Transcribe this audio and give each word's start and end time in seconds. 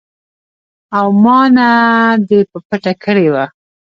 او 0.97 1.07
ما 1.23 1.39
نه 1.57 1.67
دې 2.27 2.39
پټه 2.67 2.93
کړې 3.03 3.27
وه. 3.33 3.45